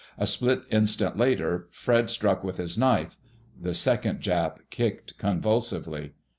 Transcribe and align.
A 0.17 0.25
split 0.25 0.63
instant 0.71 1.15
later 1.19 1.67
Fred 1.69 2.09
struck 2.09 2.43
with 2.43 2.57
his 2.57 2.75
knife. 2.75 3.17
The 3.61 3.75
second 3.75 4.19
Jap 4.21 4.57
kicked 4.71 5.15
convulsively. 5.19 6.13